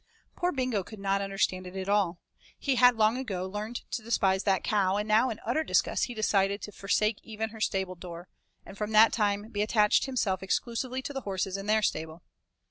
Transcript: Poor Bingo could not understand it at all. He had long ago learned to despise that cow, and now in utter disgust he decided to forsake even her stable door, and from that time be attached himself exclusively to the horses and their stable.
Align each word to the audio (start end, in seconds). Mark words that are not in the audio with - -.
Poor 0.35 0.51
Bingo 0.51 0.81
could 0.83 0.97
not 0.97 1.21
understand 1.21 1.67
it 1.67 1.75
at 1.75 1.87
all. 1.87 2.17
He 2.57 2.73
had 2.73 2.95
long 2.95 3.19
ago 3.19 3.45
learned 3.45 3.83
to 3.91 4.01
despise 4.01 4.45
that 4.45 4.63
cow, 4.63 4.97
and 4.97 5.07
now 5.07 5.29
in 5.29 5.39
utter 5.45 5.63
disgust 5.63 6.05
he 6.05 6.15
decided 6.15 6.59
to 6.63 6.71
forsake 6.71 7.19
even 7.21 7.49
her 7.49 7.61
stable 7.61 7.93
door, 7.93 8.27
and 8.65 8.75
from 8.75 8.93
that 8.93 9.13
time 9.13 9.49
be 9.49 9.61
attached 9.61 10.07
himself 10.07 10.41
exclusively 10.41 11.03
to 11.03 11.13
the 11.13 11.21
horses 11.21 11.55
and 11.55 11.69
their 11.69 11.83
stable. 11.83 12.23